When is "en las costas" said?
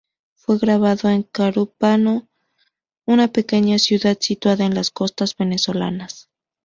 4.65-5.35